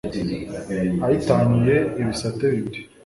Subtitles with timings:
[1.05, 2.79] ayitanyuramo ibisate bibiri